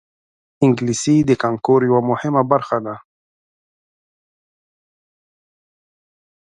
[0.63, 2.95] انګلیسي د کانکور یوه مهمه برخه ده